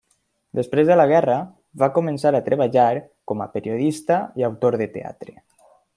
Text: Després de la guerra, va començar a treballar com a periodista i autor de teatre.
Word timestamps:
Després 0.59 0.87
de 0.91 0.95
la 0.99 1.05
guerra, 1.11 1.35
va 1.83 1.89
començar 1.97 2.31
a 2.37 2.41
treballar 2.47 2.89
com 3.33 3.45
a 3.45 3.49
periodista 3.59 4.19
i 4.43 4.47
autor 4.49 4.79
de 4.85 4.93
teatre. 4.99 5.37